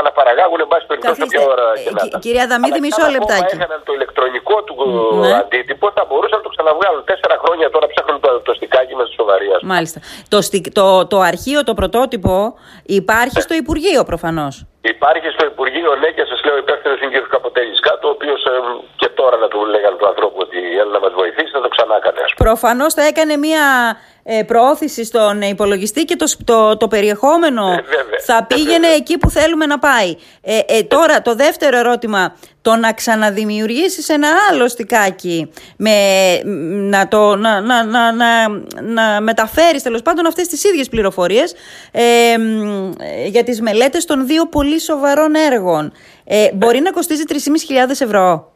αναπαραγάγουν 0.00 0.58
εν 0.64 0.68
πάση 0.72 0.84
περιπτώσει 0.90 1.18
Καθίστε. 1.20 1.38
όποια 1.38 1.52
ώρα 1.54 1.66
Ε, 1.76 1.82
και 1.84 1.90
να 1.96 2.00
κυ- 2.00 2.08
ήταν. 2.10 2.20
κυρία 2.24 2.44
Δαμίδη, 2.50 2.72
Αλλά 2.78 2.84
μισό 2.86 3.02
αν 3.02 3.06
ακόμα 3.08 3.16
λεπτάκι. 3.18 3.52
Έχαναν 3.56 3.80
το 3.88 3.92
ηλεκτρονικό 3.98 4.56
του 4.68 4.74
Ναι. 5.22 5.32
αντίτυπο, 5.40 5.86
θα 5.98 6.02
μπορούσαν 6.08 6.36
να 6.40 6.44
το 6.46 6.50
ξαναβγάλουν. 6.54 7.00
Τέσσερα 7.10 7.36
χρόνια 7.42 7.66
τώρα 7.74 7.86
ψάχνουν 7.92 8.18
το, 8.24 8.30
το 8.46 8.52
στικάκι 8.58 8.92
με 8.98 9.04
στη 9.08 9.14
σοβαρία. 9.20 9.56
Μάλιστα. 9.74 9.98
Το, 10.32 10.38
στικ- 10.48 10.72
το, 10.80 10.86
το 11.12 11.18
αρχείο, 11.32 11.58
το 11.68 11.72
πρωτότυπο 11.80 12.34
υπάρχει 13.00 13.38
στο 13.46 13.54
Υπουργείο 13.62 14.00
προφανώς. 14.10 14.54
Υπάρχει 14.96 15.28
στο 15.36 15.44
Υπουργείο, 15.52 15.90
ναι, 16.02 16.10
και 16.16 16.24
σας 16.30 16.40
λέω 16.46 16.56
υπεύθυνο 16.64 16.94
είναι 17.02 17.18
ο 17.18 17.22
κ. 17.22 17.28
Καποτέλη 17.34 17.74
κάτω, 17.88 18.04
ο 18.08 18.10
οποίος 18.16 18.40
και 19.00 19.08
τώρα 19.08 19.36
να 19.42 19.48
του 19.52 19.58
λέγανε 19.74 19.96
του 20.00 20.08
ανθρώπου 20.12 20.38
ότι 20.46 20.58
έλα 20.80 20.92
να 20.96 21.00
μας 21.04 21.12
βοηθήσει, 21.20 21.50
θα 21.56 21.60
το 21.60 21.68
ξανά 21.74 21.94
έκανε. 22.00 22.20
ας 22.26 22.32
πούμε. 22.34 22.48
Προφανώς 22.48 22.90
θα 22.98 23.04
έκανε 23.10 23.34
μια 23.36 23.64
ε, 24.17 24.17
προώθηση 24.46 25.04
στον 25.04 25.40
υπολογιστή 25.42 26.04
και 26.04 26.16
το, 26.16 26.26
σ- 26.26 26.40
το, 26.44 26.76
το 26.76 26.88
περιεχόμενο 26.88 27.66
Ε, 27.66 27.74
βέβαια. 27.74 28.18
θα 28.26 28.36
Ε, 28.50 28.54
πήγαινε 28.54 28.72
βέβαια. 28.78 28.94
εκεί 28.94 29.18
που 29.18 29.30
θέλουμε 29.30 29.66
να 29.66 29.78
πάει. 29.78 30.16
Ε, 30.40 30.58
ε, 30.66 30.82
τώρα 30.82 31.22
το 31.22 31.34
δεύτερο 31.34 31.78
ερώτημα, 31.78 32.36
το 32.62 32.76
να 32.76 32.92
ξαναδημιουργήσεις 32.92 34.08
ένα 34.08 34.28
άλλο 34.50 34.68
στικάκι, 34.68 35.50
με, 35.76 35.90
μ, 36.44 36.88
να, 36.88 37.08
το, 37.08 37.36
να, 37.36 37.60
να, 37.60 37.84
να, 37.84 38.12
να, 38.12 38.48
να 38.82 39.20
μεταφέρεις 39.20 39.82
τέλος 39.82 40.02
πάντων 40.02 40.26
αυτές 40.26 40.48
τις 40.48 40.64
ίδιες 40.64 40.88
πληροφορίες 40.88 41.54
ε, 41.92 42.38
μ, 42.38 42.90
ε, 43.24 43.26
για 43.26 43.42
τις 43.44 43.60
μελέτες 43.60 44.04
των 44.04 44.26
δύο 44.26 44.46
πολύ 44.46 44.80
σοβαρών 44.80 45.34
έργων. 45.34 45.92
Ε, 46.24 46.52
μπορεί 46.54 46.80
να 46.80 46.90
κοστίζει 46.90 47.22
3.500 47.28 47.34
ευρώ. 47.98 48.52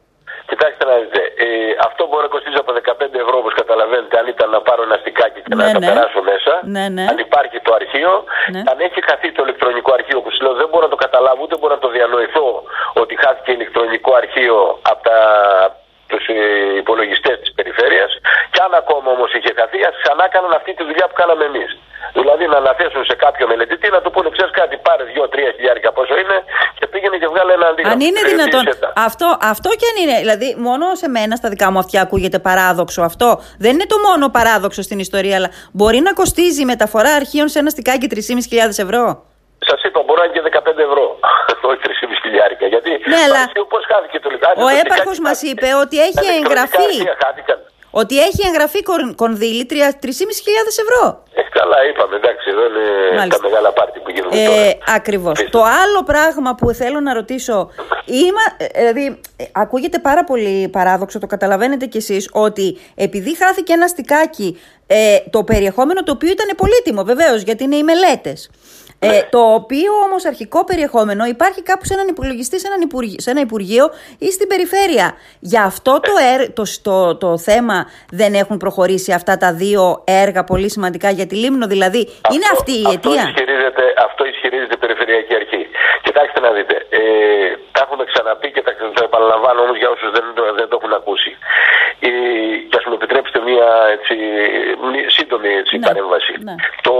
Κοιτάξτε 0.53 0.85
να 0.91 0.95
δείτε, 1.03 1.21
ε, 1.45 1.47
αυτό 1.89 2.03
μπορεί 2.09 2.23
να 2.29 2.33
κοστίζει 2.35 2.59
από 2.63 2.71
15 2.73 3.19
ευρώ 3.25 3.37
όπως 3.43 3.55
καταλαβαίνετε, 3.61 4.15
αν 4.21 4.27
ήταν 4.35 4.49
να 4.57 4.61
πάρω 4.69 4.83
ένα 4.89 4.97
στικάκι 5.03 5.39
και 5.45 5.55
Ναι, 5.55 5.65
να 5.65 5.73
το 5.77 5.79
ναι. 5.83 5.87
περάσω 5.91 6.21
μέσα. 6.33 6.53
Ναι, 6.75 6.85
ναι. 6.97 7.05
Αν 7.11 7.17
υπάρχει 7.27 7.59
το 7.67 7.73
αρχείο, 7.81 8.13
Ναι. 8.55 8.61
αν 8.71 8.77
έχει 8.87 9.01
χαθεί 9.09 9.29
το 9.37 9.43
ηλεκτρονικό 9.47 9.91
αρχείο 9.99 10.19
που 10.23 10.31
σου 10.35 10.41
λέω, 10.45 10.55
δεν 10.63 10.69
μπορώ 10.71 10.85
να 10.89 10.93
το 10.95 11.01
καταλάβω 11.07 11.41
ούτε 11.45 11.57
μπορώ 11.61 11.75
να 11.79 11.83
το 11.87 11.91
διανοηθώ 11.97 12.47
ότι 13.03 13.15
χάθηκε 13.23 13.51
ηλεκτρονικό 13.59 14.11
αρχείο 14.23 14.57
από 14.91 15.03
τα 15.09 15.19
τους 16.11 16.27
ε, 16.29 16.37
υπολογιστές 16.83 17.37
της 17.43 17.51
περιφέρειας 17.59 18.11
και 18.53 18.61
αν 18.67 18.73
ακόμα 18.83 19.09
όμως 19.17 19.31
είχε 19.37 19.51
χαθεί 19.59 19.79
ας 19.91 19.95
ξανά 20.03 20.25
κάνουν 20.35 20.53
αυτή 20.61 20.71
τη 20.79 20.83
δουλειά 20.89 21.07
που 21.09 21.17
κάναμε 21.21 21.45
εμείς. 21.51 21.71
Δηλαδή 22.19 22.45
να 22.53 22.57
αναθέσουν 22.63 23.05
σε 23.11 23.15
κάποιο 23.25 23.45
μελετητή 23.53 23.89
να 23.97 24.01
του 24.03 24.11
πούνε 24.15 24.29
ξέρεις 24.37 24.53
κάτι 24.61 24.75
πάρε 24.87 25.05
2-3 25.15 25.53
χιλιάρικα 25.57 25.91
πόσο 25.99 26.15
είναι 26.23 26.37
και 26.79 26.87
πήγαινε 26.93 27.17
και 27.23 27.29
βγάλε 27.33 27.53
ένα 27.53 27.67
αντίγραφο. 27.67 27.72
Αν 27.91 28.01
είναι 28.01 28.21
Ε, 28.25 28.29
δυνατόν. 28.29 28.65
ποιήσε 28.65 28.79
τα. 28.79 28.93
Αυτό, 28.97 29.37
αυτό 29.41 29.69
και 29.71 29.87
αν 29.91 29.97
είναι. 30.09 30.19
Δηλαδή, 30.19 30.55
μόνο 30.59 30.95
σε 30.95 31.09
μένα 31.09 31.37
στα 31.37 31.49
δικά 31.49 31.71
μου 31.73 31.79
αυτιά 31.79 32.01
ακούγεται 32.03 32.39
παράδοξο 32.39 33.03
αυτό. 33.03 33.41
Δεν 33.59 33.71
είναι 33.73 33.87
το 33.87 33.97
μόνο 34.09 34.29
παράδοξο 34.29 34.83
στην 34.83 34.99
ιστορία, 34.99 35.37
αλλά 35.37 35.51
μπορεί 35.73 36.01
να 36.01 36.13
κοστίζει 36.13 36.61
η 36.63 36.65
μεταφορά 36.65 37.13
αρχείων 37.15 37.49
σε 37.49 37.59
ένα 37.59 37.71
στικάκι 37.71 38.07
3.500 38.15 38.79
ευρώ. 38.87 39.25
Σας 39.69 39.83
είπα, 39.83 40.03
μπορεί 40.07 40.19
να 40.21 40.25
είναι 40.27 40.35
και 40.35 40.43
15 40.59 40.79
ευρώ. 40.89 41.05
Όχι 41.71 41.81
3,5 41.85 41.91
χιλιάρικα. 42.23 42.67
Γιατί 42.67 42.91
Ναι, 43.13 43.21
αλλά 43.27 43.43
πώς 43.73 43.83
χάθηκε 43.93 44.19
το 44.25 44.29
λιγάκι. 44.35 44.61
Ο 44.63 44.69
έπαρχος 44.83 45.19
μας 45.27 45.43
είπε 45.43 45.69
ότι 45.83 45.97
έχει 46.09 46.27
εγγραφεί. 46.39 46.93
Χάθηκαν. 47.25 47.59
Ότι 48.01 48.15
έχει 48.29 48.41
εγγραφεί 48.49 48.83
κορ- 48.83 49.15
κονδύλι 49.23 49.65
3.500 49.71 49.75
ευρώ. 50.85 51.03
Ε, 51.55 51.59
καλά, 51.59 51.77
είπαμε, 51.89 52.17
εντάξει, 52.17 52.47
εδώ 52.51 52.61
είναι 52.67 53.17
Μάλιστα. 53.19 53.37
τα 53.41 53.49
μεγάλα 53.49 53.73
πάρτι 53.73 53.99
που 54.01 54.11
γίνονται 54.11 54.43
Ε, 54.43 54.47
τώρα. 54.47 54.97
ακριβώς. 54.97 55.33
Πείστε. 55.33 55.51
Το 55.51 55.63
άλλο 55.63 56.03
πράγμα 56.05 56.55
που 56.55 56.73
θέλω 56.73 57.01
να 57.01 57.13
ρωτήσω, 57.15 57.71
είμα, 58.05 58.43
ε, 58.57 58.67
δηλαδή 58.93 59.21
ε, 59.37 59.45
ακούγεται 59.53 59.99
πάρα 59.99 60.25
πολύ 60.25 60.69
παράδοξο, 60.69 61.19
το 61.19 61.27
καταλαβαίνετε 61.27 61.87
κι 61.87 61.97
εσείς, 61.97 62.29
ότι 62.33 62.79
επειδή 62.95 63.37
χάθηκε 63.37 63.73
ένα 63.73 63.87
στικάκι, 63.87 64.61
ε, 64.87 65.17
το 65.31 65.45
περιεχόμενο 65.45 66.03
το 66.03 66.13
οποίο 66.13 66.31
ήταν 66.31 66.49
πολύτιμο 66.57 67.03
βεβαίως, 67.05 67.43
γιατί 67.43 67.65
είναι 67.65 67.77
οι 67.77 67.83
μελέτες. 67.83 68.51
Ε, 69.05 69.23
το 69.31 69.39
οποίο 69.55 69.93
όμως 70.07 70.25
αρχικό 70.25 70.65
περιεχόμενο 70.65 71.25
υπάρχει 71.25 71.63
κάπου 71.63 71.85
σε 71.85 71.95
έναν 71.95 72.09
υπολογιστή, 72.09 72.61
σε, 72.61 72.67
έναν 72.67 72.81
υπουργείο, 72.81 73.21
σε 73.21 73.31
ένα 73.31 73.41
υπουργείο 73.41 73.85
ή 74.19 74.29
στην 74.33 74.49
περιφέρεια. 74.49 75.07
Γι' 75.41 75.59
αυτό 75.59 76.01
το, 76.01 76.13
ερ- 76.35 76.53
το, 76.59 76.65
το, 76.83 77.17
το 77.17 77.39
θέμα 77.39 77.79
δεν 78.11 78.35
έχουν 78.35 78.57
προχωρήσει 78.57 79.13
αυτά 79.13 79.37
τα 79.37 79.53
δύο 79.63 79.83
έργα 80.25 80.45
πολύ 80.45 80.69
σημαντικά 80.71 81.11
για 81.11 81.27
τη 81.27 81.35
Λίμνο. 81.43 81.67
Δηλαδή, 81.67 81.99
είναι 82.35 82.47
Αυτό- 82.53 82.57
αυτή 82.59 82.73
η 82.73 82.85
αυτό 82.87 83.11
αιτία; 83.11 83.25
Ισχυρίζεται, 83.29 83.85
αυτό 84.07 84.23
ισχυρίζεται 84.33 84.75
η 84.79 84.81
Περιφερειακή 84.85 85.35
Αρχή. 85.35 85.63
Κοιτάξτε 86.07 86.41
να 86.41 86.51
δείτε. 86.57 86.75
Ε, 86.99 87.01
τα 87.75 87.81
έχουμε 87.85 88.05
ξαναπεί 88.13 88.49
και 88.55 88.63
τα, 88.67 88.71
το 88.99 89.03
επαναλαμβάνω 89.09 89.59
όμως 89.65 89.77
για 89.81 89.89
όσους 89.95 90.11
δεν, 90.17 90.25
το- 90.37 90.55
δεν 90.59 90.67
το 90.71 90.75
έχουν 90.81 90.93
ακούσει. 91.01 91.31
Ε, 92.07 92.11
και 93.53 93.61
α 93.63 93.73
μου 93.77 93.93
επιτρέψετε 93.93 93.93
μία 93.93 93.93
έτσι, 93.97 94.15
μη- 94.91 95.11
σύντομη 95.11 95.49
έτσι, 95.49 95.79
Ναι, 95.79 95.87
παρέμβαση. 95.87 96.33
ναι. 96.49 96.55
Το, 96.87 96.95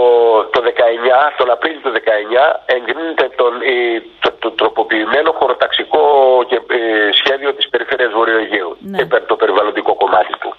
το 0.53 0.61
19, 0.61 1.31
τον 1.37 1.51
Απρίλιο 1.51 1.79
του 1.83 1.91
19, 1.91 2.61
εγκρίνεται 2.65 3.29
τον, 3.35 3.53
ε, 3.61 4.01
το, 4.19 4.31
το 4.39 4.51
τροποποιημένο 4.51 5.31
χωροταξικό 5.31 6.01
και, 6.47 6.55
ε, 6.55 7.11
σχέδιο 7.11 7.53
της 7.53 7.69
Περιφέρειας 7.69 8.11
Βορειοαιγαίου. 8.11 8.77
Ναι. 8.79 8.99
Ε, 9.01 9.05
το 9.27 9.35
περιβαλλοντικό 9.35 9.93
κομμάτι 9.95 10.33
του. 10.41 10.55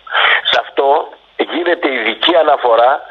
Σε 0.50 0.56
αυτό 0.60 1.08
γίνεται 1.52 1.92
ειδική 1.92 2.36
αναφορά 2.36 3.02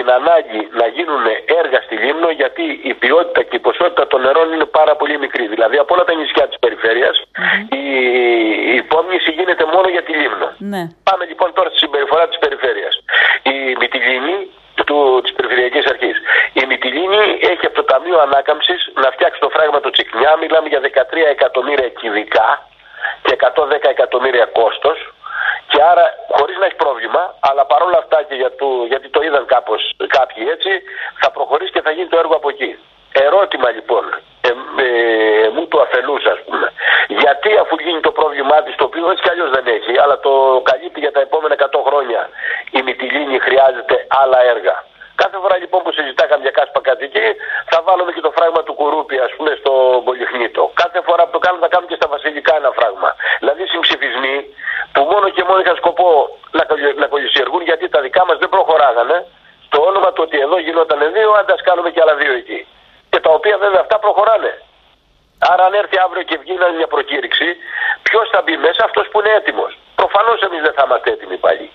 στην 0.00 0.12
ανάγκη 0.20 0.62
να 0.80 0.86
γίνουν 0.96 1.24
έργα 1.62 1.78
στη 1.86 1.94
Λίμνο 2.02 2.30
γιατί 2.40 2.64
η 2.90 2.94
ποιότητα 3.02 3.40
και 3.48 3.56
η 3.60 3.62
ποσότητα 3.66 4.04
των 4.06 4.20
νερών 4.24 4.52
είναι 4.54 4.68
πάρα 4.78 4.94
πολύ 5.00 5.16
μικρή. 5.24 5.44
Δηλαδή 5.54 5.76
από 5.82 5.94
όλα 5.94 6.04
τα 6.04 6.14
νησιά 6.14 6.44
της 6.50 6.58
περιφερειας 6.64 7.16
η, 7.80 7.82
η 8.72 8.76
υπόμνηση 8.84 9.30
γίνεται 9.38 9.64
μόνο 9.74 9.88
για 9.94 10.02
τη 10.06 10.12
Λίμνο. 10.20 10.48
Ναι. 10.72 10.82
Πάμε 11.08 11.24
λοιπόν 11.30 11.48
τώρα 11.56 11.68
στη 11.68 11.78
συμπεριφορά 11.84 12.24
της 12.28 12.38
περιφέρειας. 12.44 12.94
Η 13.42 13.56
Μυτιλίνη 13.80 14.36
του, 14.88 15.20
της 15.24 15.32
Περιφερειακής 15.36 15.84
Αρχής. 15.92 16.16
Η 16.60 16.62
Μυτιλίνη 16.68 17.22
έχει 17.52 17.64
από 17.68 17.76
το 17.80 17.84
Ταμείο 17.92 18.18
Ανάκαμψης 18.26 18.80
να 19.02 19.08
φτιάξει 19.14 19.40
το 19.44 19.48
φράγμα 19.54 19.80
του 19.80 19.90
Τσικνιά. 19.90 20.32
Μιλάμε 20.42 20.68
για 20.72 20.80
13 20.80 20.86
εκατομμύρια 21.36 21.88
κυβικά 22.00 22.48
και 23.24 23.32
110 23.40 23.88
εκατομμύρια 23.96 24.46
κόστος. 24.58 24.98
Και 25.70 25.80
άρα, 25.90 26.06
χωρίς 26.36 26.56
να 26.60 26.66
έχει 26.66 26.78
πρόβλημα, 26.84 27.22
αλλά 27.48 27.59
παρόλα 27.72 27.98
αυτά 28.04 28.18
και 28.28 28.36
για 28.42 28.50
το, 28.60 28.68
γιατί 28.92 29.08
το 29.14 29.20
είδαν 29.26 29.44
κάπως 29.54 29.80
κάποιοι 30.18 30.42
έτσι, 30.54 30.70
θα 31.22 31.28
προχωρήσει 31.36 31.72
και 31.76 31.84
θα 31.86 31.90
γίνει 31.96 32.08
το 32.12 32.18
έργο 32.22 32.34
από 32.40 32.48
εκεί. 32.54 32.70
Ερώτημα 33.26 33.68
λοιπόν, 33.76 34.04
ε, 34.48 34.52
ε, 34.84 35.48
μου 35.54 35.64
του 35.68 35.80
αφελούς 35.84 36.24
ας 36.34 36.40
πούμε, 36.46 36.66
γιατί 37.22 37.50
αφού 37.62 37.74
γίνει 37.84 38.00
το 38.08 38.12
πρόβλημά 38.18 38.58
της, 38.64 38.74
το 38.80 38.84
οποίο 38.84 39.10
έτσι 39.10 39.22
κι 39.24 39.32
αλλιώς 39.34 39.50
δεν 39.56 39.66
έχει, 39.76 39.92
αλλά 40.02 40.16
το 40.26 40.32
καλύπτει 40.70 41.00
για 41.04 41.12
τα 41.16 41.20
επόμενα 41.26 41.54
100 41.54 41.80
χρόνια, 41.88 42.20
η 42.78 42.82
Μυτιλίνη 42.82 43.38
χρειάζεται 43.46 43.96
άλλα 44.22 44.38
έργα. 44.54 44.76
Κάθε 45.22 45.38
φορά 45.42 45.56
λοιπόν 45.62 45.80
που 45.84 45.92
συζητάγαμε 45.98 46.42
για 46.46 46.54
κάσπα 46.58 46.80
κατοική, 46.88 47.26
θα 47.70 47.78
βάλουμε 47.86 48.10
και 48.16 48.22
το 48.26 48.30
φράγμα 48.36 48.62
του 48.66 48.74
Κουρούπι, 48.80 49.16
ας 49.26 49.32
πούμε, 49.36 49.50
στο 49.60 49.72
Πολυχνίτο. 50.06 50.62
Κάθε 50.82 51.00
φορά 51.06 51.22
που 51.26 51.32
το 51.36 51.40
κάνουμε, 51.44 51.62
θα 51.66 51.70
κάνουμε 51.72 51.88
και 51.92 51.98
στα 52.00 52.08
Βασιλικά 52.14 52.52
ένα 52.60 52.70
φράγμα. 52.78 53.10
Δηλαδή 53.40 53.62
συμψηφισμοί 53.72 54.36
που 54.94 55.02
μόνο 55.12 55.26
και 55.36 55.42
μόνο 55.48 55.58
είχαν 55.62 55.76
σκοπό 55.82 56.08
να, 56.58 56.62
κολλη- 56.70 56.98
να 57.02 57.06
κολλησιεργούν 57.12 57.62
γιατί 57.68 57.84
τα 57.94 58.00
δικά 58.06 58.22
μα 58.28 58.34
δεν 58.42 58.48
προχωράγανε. 58.54 59.18
Στο 59.66 59.78
όνομα 59.90 60.08
του 60.12 60.22
ότι 60.26 60.36
εδώ 60.46 60.56
γινόταν 60.66 61.00
δύο, 61.16 61.30
άντε 61.38 61.52
ας 61.56 61.62
κάνουμε 61.68 61.88
και 61.94 62.00
άλλα 62.04 62.14
δύο 62.22 62.32
εκεί. 62.42 62.60
Και 63.10 63.20
τα 63.24 63.30
οποία 63.38 63.56
βέβαια 63.64 63.80
αυτά 63.84 63.96
προχωράνε. 64.10 64.52
Άρα, 65.50 65.62
αν 65.68 65.74
έρθει 65.82 65.96
αύριο 66.04 66.22
και 66.22 66.36
βγει 66.42 66.54
μια 66.78 66.88
προκήρυξη, 66.94 67.48
ποιος 68.06 68.26
θα 68.32 68.40
μπει 68.42 68.56
μέσα, 68.66 68.80
αυτός 68.88 69.04
που 69.10 69.18
είναι 69.20 69.32
έτοιμος. 69.40 69.72
Προφανώς 70.00 70.38
εμείς 70.46 70.60
δεν 70.66 70.72
θα 70.76 70.82
είμαστε 70.86 71.08
έτοιμοι 71.14 71.36
πάλι. 71.46 71.66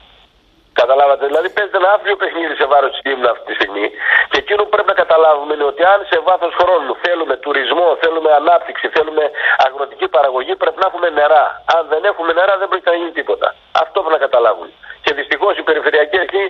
Καταλάβατε, 0.81 1.25
δηλαδή 1.29 1.49
παίζεται 1.55 1.77
ένα 1.81 1.91
αύριο 1.95 2.15
παιχνίδι 2.21 2.55
σε 2.55 2.65
βάρος 2.71 2.91
της 2.91 3.01
Λίμνα 3.05 3.29
αυτή 3.33 3.45
τη 3.49 3.53
στιγμή. 3.59 3.85
Και 4.29 4.37
εκείνο 4.43 4.61
που 4.63 4.71
πρέπει 4.75 4.91
να 4.93 4.97
καταλάβουμε 5.03 5.53
είναι 5.53 5.67
ότι 5.73 5.83
αν 5.93 5.99
σε 6.11 6.17
βάθος 6.27 6.53
χρόνου 6.59 6.93
θέλουμε 7.03 7.35
τουρισμό, 7.43 7.87
θέλουμε 8.01 8.31
ανάπτυξη, 8.41 8.85
θέλουμε 8.95 9.23
αγροτική 9.65 10.07
παραγωγή, 10.15 10.53
πρέπει 10.61 10.79
να 10.81 10.87
έχουμε 10.89 11.09
νερά. 11.09 11.45
Αν 11.75 11.83
δεν 11.91 12.03
έχουμε 12.11 12.31
νερά, 12.39 12.53
δεν 12.59 12.67
μπορεί 12.67 12.81
να 12.91 12.95
γίνει 12.99 13.13
τίποτα. 13.19 13.47
Αυτό 13.83 13.97
πρέπει 14.01 14.17
να 14.19 14.23
καταλάβουν. 14.27 14.69
Και 15.03 15.13
δυστυχώς 15.19 15.53
η 15.57 15.63
περιφερειακή 15.69 16.17
αρχή 16.25 16.45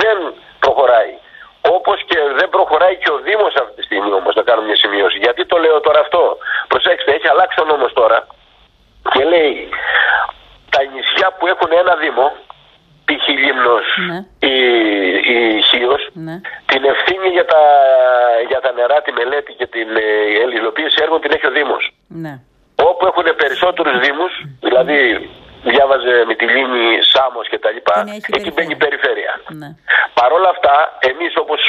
δεν 0.00 0.16
προχωράει. 0.64 1.12
Όπως 1.76 1.98
και 2.10 2.18
δεν 2.38 2.48
προχωράει 2.48 2.96
και 3.02 3.10
ο 3.16 3.18
Δήμος 3.26 3.54
αυτή 3.62 3.74
τη 3.75 3.75
στιγμή 3.96 4.12
όμως, 4.20 4.34
να 4.38 4.42
κάνουμε 4.48 4.66
μια 4.66 4.78
σημείωση. 4.82 5.18
Γιατί 5.26 5.42
το 5.50 5.56
λέω 5.64 5.80
τώρα 5.86 6.00
αυτό; 6.00 6.22
Προσέξτε, 6.72 7.10
έχει 7.16 7.28
αλλάξει 7.32 7.58
ο 7.62 7.66
νόμος 7.70 7.92
τώρα 8.00 8.18
και 9.12 9.24
λέει 9.32 9.54
τα 10.74 10.80
νησιά 10.92 11.28
που 11.38 11.44
έχουν 11.52 11.70
ένα 11.82 11.94
Δήμο, 12.02 12.26
π.χ. 13.06 13.24
Λίμνος 13.44 13.86
ναι. 14.08 14.18
ή, 14.52 14.54
ή 15.34 15.36
Χίος, 15.68 16.02
ναι. 16.26 16.36
την 16.70 16.82
ευθύνη 16.92 17.28
για 17.36 17.46
τα, 17.52 17.62
για 18.50 18.60
τα 18.60 18.70
νερά, 18.72 18.98
τη 19.02 19.12
μελέτη 19.12 19.52
και 19.52 19.66
την 19.66 19.88
ε, 19.96 20.56
υλοποίηση 20.58 20.96
έργων 21.04 21.20
την 21.20 21.32
έχει 21.34 21.46
ο 21.46 21.50
Δήμος. 21.50 21.84
Ναι. 22.08 22.34
Όπου 22.88 23.06
έχουν 23.06 23.26
περισσότερους 23.36 23.96
Δήμους, 24.04 24.32
δηλαδή 24.60 24.98
διάβαζε 25.72 26.24
με 26.26 26.34
τη 26.34 26.46
λίμνη 26.54 26.86
Σάμος 27.12 27.48
και 27.48 27.58
τα 27.58 27.70
λοιπά, 27.70 28.04
εκεί 28.36 28.50
μπαίνει 28.52 28.74
η 28.78 28.82
περιφέρεια. 28.84 29.32
Ναι. 29.60 29.68
Παρ' 30.18 30.32
όλα 30.32 30.48
αυτά, 30.54 30.74
εμείς 31.10 31.32
όπως 31.36 31.60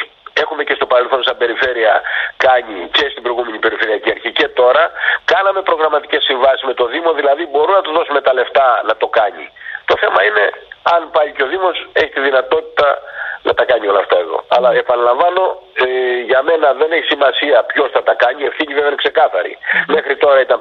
έχουμε 0.44 0.64
και 0.64 0.74
στο 0.74 0.77
παρελθόν 0.88 1.24
σαν 1.24 1.38
περιφέρεια 1.38 2.02
κάνει 2.38 2.78
και 2.92 3.06
στην 3.12 3.22
προηγούμενη 3.26 3.58
περιφερειακή 3.66 4.10
αρχή 4.10 4.32
και 4.32 4.48
τώρα, 4.48 4.84
κάναμε 5.26 5.62
προγραμματικές 5.62 6.24
συμβάσεις 6.24 6.64
με 6.70 6.74
το 6.74 6.86
Δήμο, 6.86 7.14
δηλαδή 7.14 7.44
μπορούμε 7.52 7.78
να 7.80 7.82
τους 7.86 7.94
δώσουμε 7.98 8.22
τα 8.22 8.34
λεφτά 8.34 8.82
να 8.90 8.96
το 9.02 9.08
κάνει. 9.08 9.46
Το 9.86 9.96
θέμα 10.02 10.20
είναι 10.28 10.46
αν 10.96 11.02
πάει 11.12 11.32
και 11.36 11.44
ο 11.44 11.48
Δήμος 11.48 11.88
έχει 11.94 12.12
τη 12.18 12.20
δυνατότητα 12.20 12.88
να 13.48 13.54
τα 13.54 13.64
κάνει 13.66 13.88
όλα 13.88 14.00
αυτά 14.06 14.18
εδώ. 14.26 14.38
Αλλά 14.56 14.70
επαναλαμβάνω, 14.84 15.44
ε, 15.74 15.86
για 16.30 16.42
μένα 16.48 16.68
δεν 16.74 16.92
έχει 16.92 17.08
σημασία 17.14 17.64
ποιος 17.72 17.90
θα 17.96 18.04
τα 18.04 18.14
κάνει. 18.14 18.44
Η 18.44 18.46
ευθύνη 18.46 18.72
βέβαια 18.74 18.88
είναι 18.92 19.04
ξεκάθαρη. 19.06 19.58
Μέχρι 19.96 20.16
τώρα 20.24 20.40
ήταν 20.42 20.60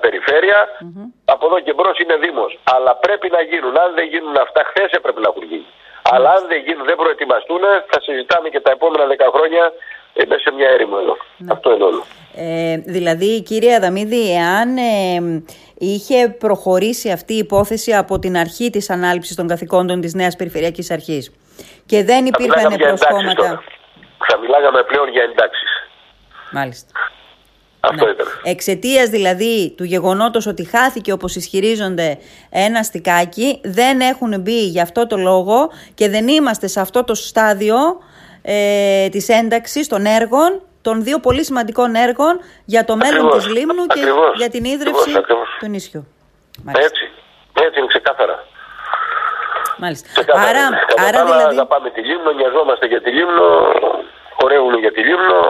από 1.34 1.46
εδώ 1.46 1.58
και 1.60 1.72
μπρος 1.72 1.98
είναι 1.98 2.16
Δήμος. 2.16 2.58
Αλλά 2.74 2.92
πρέπει 3.04 3.28
να 3.36 3.40
γίνουν. 3.50 3.74
Αν 3.84 3.90
δεν 3.94 4.06
γίνουν 4.12 4.36
αυτά, 4.44 4.60
χθες 4.70 4.90
έπρεπε 4.98 5.20
να 5.20 5.28
έχουν 5.32 5.44
γίνει. 5.50 5.68
Αλλά 6.12 6.28
αν 6.36 6.42
δεν 6.50 6.60
γίνουν, 6.66 6.84
δεν 6.90 6.96
προετοιμαστούν, 7.02 7.62
θα 7.90 7.98
συζητάμε 8.06 8.48
και 8.48 8.60
τα 8.60 8.70
επόμενα 8.70 9.04
10 9.06 9.30
χρόνια 9.34 9.72
ε, 10.16 10.26
μέσα 10.26 10.40
σε 10.40 10.50
μια 10.56 10.68
έρημο 10.68 10.96
εδώ. 11.02 11.16
Ναι. 11.36 11.52
Αυτό 11.52 11.74
είναι 11.74 11.84
όλο. 11.84 12.04
Ε, 12.36 12.76
δηλαδή, 12.76 13.42
κύριε 13.42 13.74
Αδαμίδη, 13.74 14.32
εάν 14.32 14.76
ε, 14.76 15.42
είχε 15.78 16.28
προχωρήσει 16.28 17.10
αυτή 17.10 17.34
η 17.34 17.38
υπόθεση 17.38 17.94
από 17.94 18.18
την 18.18 18.36
αρχή 18.36 18.70
της 18.70 18.90
ανάληψης 18.90 19.36
των 19.36 19.48
καθηκόντων 19.48 20.00
της 20.00 20.14
νέας 20.14 20.36
Περιφερειακής 20.36 20.90
Αρχής 20.90 21.32
και 21.86 22.04
δεν 22.04 22.26
υπήρχαν 22.26 22.76
προσκόμματα... 22.76 23.62
Θα 24.28 24.38
μιλάγαμε 24.38 24.82
πλέον 24.82 25.08
για 25.08 25.22
εντάξεις. 25.22 25.70
Μάλιστα. 26.52 26.92
Αυτό 27.80 28.04
ναι. 28.04 28.10
ήταν. 28.10 28.26
Εξαιτίας 28.42 29.08
δηλαδή 29.08 29.74
του 29.76 29.84
γεγονότος 29.84 30.46
ότι 30.46 30.64
χάθηκε 30.64 31.12
όπως 31.12 31.36
ισχυρίζονται 31.36 32.18
ένα 32.50 32.82
στικάκι, 32.82 33.60
δεν 33.64 34.00
έχουν 34.00 34.40
μπει 34.40 34.66
για 34.66 34.82
αυτό 34.82 35.06
το 35.06 35.16
λόγο 35.16 35.70
και 35.94 36.08
δεν 36.08 36.28
είμαστε 36.28 36.66
σε 36.66 36.80
αυτό 36.80 37.04
το 37.04 37.14
στάδιο 37.14 37.76
ε, 38.48 39.08
της 39.08 39.28
ένταξης 39.28 39.88
των 39.88 40.04
έργων 40.04 40.62
των 40.82 41.02
δύο 41.02 41.18
πολύ 41.18 41.44
σημαντικών 41.44 41.94
έργων 41.94 42.40
για 42.64 42.84
το 42.84 42.96
μέλλον 42.96 43.30
της 43.30 43.46
Λίμνου 43.46 43.86
και 43.86 44.00
για 44.36 44.48
την 44.48 44.64
ίδρυυση 44.64 45.10
του 45.60 45.66
νησιού. 45.66 46.06
Μάλιστα. 46.64 46.86
Έτσι, 46.86 47.04
έτσι 47.66 47.78
είναι 47.78 47.86
ξεκάθαρα. 47.86 48.44
Μάλιστα. 49.76 50.08
Ξεκάθαρα. 50.12 50.66
Άρα, 50.66 51.08
άρα 51.08 51.24
δηλαδή... 51.24 51.56
Θα 51.56 51.66
πάμε 51.66 51.90
τη 51.90 52.00
Λίμνο, 52.00 52.30
νοιαζόμαστε 52.32 52.86
για 52.86 53.00
τη 53.02 53.10
Λίμνο, 53.10 53.48
χορεύουμε 54.38 54.78
για 54.78 54.92
τη 54.92 55.00
Λίμνο, 55.00 55.40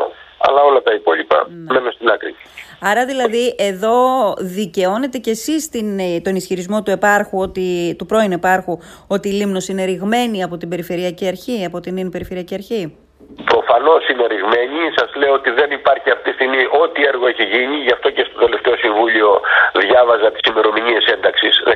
αλλά 0.47 0.61
όλα 0.63 0.83
τα 0.83 0.93
υπόλοιπα 0.95 1.47
ναι. 1.49 1.73
μένουν 1.73 1.93
στην 1.93 2.09
άκρη. 2.09 2.35
Άρα 2.81 3.07
δηλαδή 3.07 3.55
εδώ 3.59 3.97
δικαιώνετε 4.39 5.19
και 5.19 5.31
εσείς 5.31 5.69
την, 5.69 5.99
ε, 5.99 6.21
τον 6.21 6.35
ισχυρισμό 6.35 6.83
του, 6.83 6.91
επάρχου, 6.91 7.39
ότι, 7.39 7.95
του 7.99 8.07
πρώην 8.07 8.33
επάρχου 8.33 8.79
ότι 9.07 9.29
η 9.29 9.33
Λίμνος 9.33 9.69
είναι 9.69 9.85
ρηγμένη 9.85 10.43
από 10.43 10.57
την 10.57 10.69
Περιφερειακή 10.69 11.27
Αρχή, 11.27 11.65
από 11.65 11.81
την 11.81 12.11
Περιφερειακή 12.11 12.55
Αρχή; 12.55 12.97
Προφανώς 13.45 14.09
είναι 14.09 14.27
ρηγμένη. 14.27 14.81
Σας 14.99 15.11
λέω 15.21 15.33
ότι 15.41 15.51
δεν 15.51 15.71
υπάρχει 15.71 16.11
αυτή 16.11 16.25
τη 16.29 16.35
στιγμή 16.39 16.63
ό,τι 16.83 17.01
έργο 17.13 17.27
έχει 17.27 17.45
γίνει. 17.55 17.77
Γι' 17.87 17.95
αυτό 17.97 18.09
και 18.11 18.25
στο 18.29 18.39
τελευταίο 18.45 18.77
συμβούλιο 18.77 19.41
διάβαζα 19.83 20.29
τις 20.33 20.45
ημερομηνίες 20.51 21.05
ένταξης 21.15 21.55
16, 21.65 21.75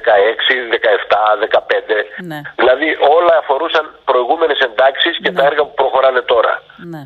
17, 0.71 1.37
15. 1.39 1.99
Ναι. 2.31 2.41
Δηλαδή 2.61 2.89
όλα 3.17 3.35
αφορούσαν 3.43 3.85
προηγούμενες 4.05 4.59
εντάξεις 4.59 5.15
και 5.23 5.33
τα 5.33 5.43
ναι. 5.43 5.49
έργα 5.49 5.63
που 5.67 5.75
προχωράνε 5.75 6.21
τώρα. 6.21 6.63
Ναι 6.93 7.03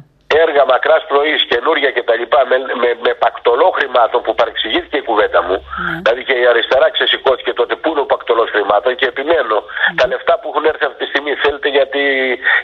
έργα 0.64 0.72
μακράς 0.72 1.02
πρωί, 1.10 1.34
καινούρια 1.52 1.90
κτλ. 1.96 2.22
Με, 2.50 2.56
με, 2.82 2.90
με 3.06 3.12
πακτολό 3.22 3.68
χρημάτων 3.76 4.20
που 4.24 4.34
παρεξηγήθηκε 4.34 4.96
η 4.96 5.04
κουβέντα 5.08 5.40
μου. 5.46 5.56
Ναι. 5.56 6.00
Δηλαδή 6.02 6.22
και 6.28 6.36
η 6.42 6.46
αριστερά 6.52 6.86
ξεσηκώθηκε 6.96 7.52
τότε 7.60 7.74
πού 7.80 7.88
είναι 7.90 8.00
ο 8.00 8.06
πακτολός 8.12 8.48
χρημάτων 8.54 8.94
και 9.00 9.06
επιμένω. 9.12 9.56
Ναι. 9.64 9.96
Τα 9.98 10.04
λεφτά 10.12 10.34
που 10.38 10.46
έχουν 10.50 10.64
έρθει 10.70 10.84
αυτή 10.88 10.98
τη 11.02 11.08
στιγμή 11.12 11.32
θέλετε 11.44 11.68
γιατί 11.78 12.02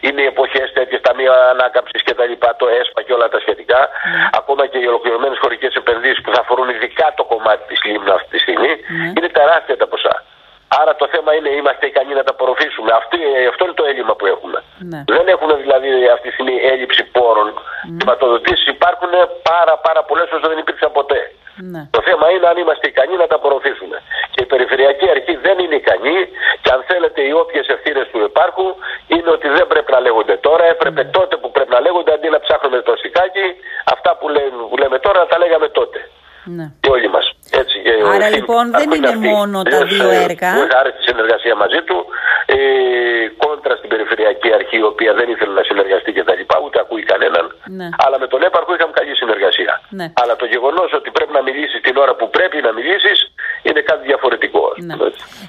είναι 0.07 0.21
οι 0.23 0.29
εποχές 0.35 0.67
τέτοιες, 0.79 1.01
ταμεία 1.07 1.35
ανάκαμψης 1.53 2.03
κτλ. 2.07 2.35
Το 2.63 2.67
ΕΣΠΑ 2.81 3.01
και 3.07 3.13
όλα 3.17 3.29
τα 3.35 3.39
σχετικά. 3.45 3.81
Ναι. 3.81 4.29
Ακόμα 4.41 4.63
και 4.71 4.79
οι 4.83 4.87
ολοκληρωμένες 4.93 5.39
χωρικές 5.43 5.73
επενδύσεις 5.81 6.21
που 6.25 6.31
θα 6.35 6.41
αφορούν 6.45 6.69
ειδικά 6.69 7.07
το 7.19 7.25
κομμάτι 7.33 7.65
της 7.71 7.81
λίμνας 7.85 8.15
αυτή 8.19 8.31
τη 8.35 8.39
στιγμή. 8.39 8.73
Είναι 9.17 9.29
τεράστια 9.39 9.77
τα 9.77 9.87
ποσά. 9.93 10.15
Άρα 10.79 10.93
το 11.01 11.07
θέμα 11.15 11.31
είναι 11.37 11.51
είμαστε 11.59 11.85
ικανοί 11.87 12.15
να 12.21 12.25
τα 12.27 12.33
απορροφήσουμε. 12.37 12.91
Αυτή, 13.01 13.19
αυτό 13.53 13.63
είναι 13.65 13.79
το 13.81 13.85
έλλειμμα 13.91 14.15
που 14.19 14.27
έχουμε. 14.35 14.59
Ναι. 14.91 15.01
Δεν 15.17 15.27
έχουμε 15.35 15.55
δηλαδή 15.65 15.89
αυτή 16.17 16.27
τη 16.29 16.35
στιγμή 16.37 16.57
έλλειψη 16.73 17.03
πόρων. 17.17 17.49
Χρηματοδοτήσεις 17.99 18.67
υπάρχουν 18.77 19.13
πάρα, 19.51 19.75
πάρα 19.87 20.03
πολλές 20.09 20.29
όσο 20.35 20.47
δεν 20.53 20.59
υπήρξαν 20.59 20.93
ποτέ. 20.99 21.21
Ναι. 21.73 21.83
Το 21.97 22.01
θέμα 22.07 22.27
είναι 22.31 22.47
αν 22.53 22.57
είμαστε 22.63 22.87
ικανοί 22.89 23.17
να 23.23 23.27
τα 23.31 23.37
απορροφήσουμε. 23.41 23.97
Και 24.33 24.43
η 24.47 24.47
Περιφερειακή 24.53 25.07
Αρχή 25.15 25.35
δεν 25.47 25.57
είναι 25.59 25.77
ικανή 25.83 26.19
και 26.63 26.71
αν 26.75 26.81
θέλετε 26.91 27.21
οι 27.29 27.33
όποιες 27.43 27.67
ευθύνες 27.75 28.07
του 28.13 28.19
υπάρχουν 28.31 28.69
είναι 29.15 29.31
ότι 29.37 29.49
δεν 29.49 29.67
πρέπει 29.67 29.93
να 29.93 30.01
λέγονται 30.01 30.37
τώρα. 30.37 30.65
Έπρεπε 30.65 31.03
ναι. 31.03 31.11
τότε 31.11 31.35
που 31.41 31.51
πρέπει 31.51 31.73
να 31.77 31.81
λέγονται 31.81 32.13
αντί 32.13 32.29
να 32.29 32.41
ψάχνουμε 32.41 32.79
το 32.89 32.95
σικάκι, 33.03 33.47
αυτά 33.95 34.11
που 34.19 34.29
λέμε, 34.29 34.63
που 34.71 34.77
λέμε 34.83 34.99
τώρα 34.99 35.27
τα 35.27 35.39
λέγαμε 35.39 35.69
τότε. 35.69 35.99
Ναι. 36.45 36.67
Και 36.81 36.91
όλοι 36.91 37.09
μα. 38.03 38.15
Άρα 38.15 38.29
λοιπόν 38.37 38.71
δεν 38.71 38.91
είναι 38.91 39.15
μόνο 39.17 39.63
τα 39.63 39.85
δύο 39.85 40.11
έργα. 40.11 40.51
Χάρη 40.75 40.91
στη 40.97 41.03
συνεργασία 41.11 41.55
μαζί 41.55 41.81
του, 41.89 42.07
ε, 42.47 42.59
κόντρα 43.43 43.77
στην 43.77 43.89
Περιφερειακή 43.89 44.53
Αρχή, 44.53 44.77
η 44.77 44.83
οποία 44.83 45.13
δεν 45.15 45.31
ήθελε 45.31 45.53
να 45.53 45.63
συνεργαστεί 45.63 46.13
και 46.13 46.25
τα 46.25 46.35
λοιπά, 46.35 46.57
ούτε 46.65 46.81
ακούει 46.81 47.03
κανέναν. 47.03 47.50
Ναι. 47.79 47.89
Αλλά 48.05 48.19
με 48.19 48.27
τον 48.27 48.43
έπαρχο 48.43 48.75
είχαμε 48.75 48.93
καλή 48.95 49.15
συνεργασία. 49.17 49.81
Ναι. 49.89 50.13
Αλλά 50.23 50.37
το 50.37 50.45
γεγονός 50.45 50.93
ότι 50.93 51.11
πρέπει 51.11 51.33
να 51.33 51.43
μιλήσεις 51.43 51.81
την 51.81 51.97
ώρα 51.97 52.15
που 52.15 52.31
πρέπει 52.31 52.61
να 52.67 52.73
μιλήσεις 52.73 53.33
είναι 53.63 53.81
κάτι 53.81 54.07
διαφορετικό. 54.07 54.73
Ναι. 54.77 54.95